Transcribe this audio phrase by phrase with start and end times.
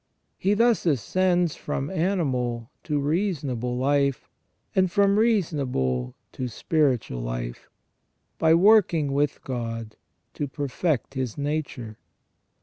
[0.39, 4.27] He thus ascends from animal to reasonable life,
[4.75, 7.69] and from reasonable to spiritual life,
[8.39, 9.95] by working with God
[10.33, 11.99] to perfect his nature.